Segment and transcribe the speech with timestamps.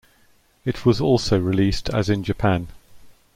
[0.65, 2.69] It was also released as in Japan.